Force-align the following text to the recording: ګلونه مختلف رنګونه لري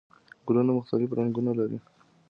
ګلونه 0.47 0.71
مختلف 0.79 1.09
رنګونه 1.19 1.51
لري 1.59 1.77